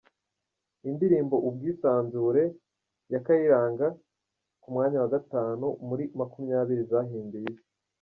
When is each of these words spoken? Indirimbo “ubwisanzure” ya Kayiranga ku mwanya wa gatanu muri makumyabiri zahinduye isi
Indirimbo 0.89 1.35
“ubwisanzure” 1.47 2.43
ya 3.11 3.19
Kayiranga 3.25 3.87
ku 4.61 4.67
mwanya 4.73 4.97
wa 5.03 5.09
gatanu 5.15 5.65
muri 5.87 6.03
makumyabiri 6.19 6.83
zahinduye 6.91 7.47
isi 7.53 7.69